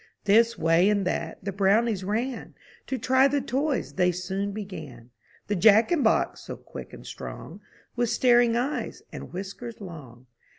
[0.23, 2.55] This way and that, the Brownies ran;
[2.87, 5.11] To try the toys they soon began.
[5.45, 7.61] The Jack in box, so quick and strong,
[7.95, 10.25] With staring eyes and whiskers long.